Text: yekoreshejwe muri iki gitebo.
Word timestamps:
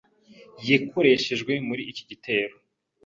yekoreshejwe 0.67 1.53
muri 1.67 1.81
iki 1.91 2.03
gitebo. 2.09 2.55